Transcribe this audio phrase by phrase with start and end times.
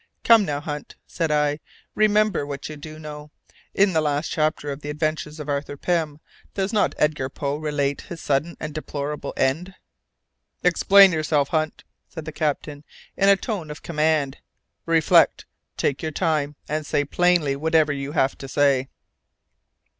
[0.23, 1.59] "Come now, Hunt," said I,
[1.93, 3.29] "remember what you do know.
[3.75, 6.19] In the last chapter of the adventures of Arthur Pym,
[6.55, 9.75] does not Edgar Poe relate his sudden and deplorable end?"
[10.63, 12.83] "Explain yourself, Hunt," said the captain,
[13.15, 14.37] in a tone of command.
[14.87, 15.45] "Reflect,
[15.77, 18.87] take your time, and say plainly whatever you have to say."